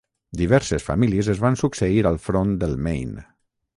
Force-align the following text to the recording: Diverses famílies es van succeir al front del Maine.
Diverses 0.39 0.85
famílies 0.87 1.29
es 1.35 1.43
van 1.43 1.57
succeir 1.63 2.01
al 2.13 2.19
front 2.27 2.57
del 2.65 2.75
Maine. 2.89 3.29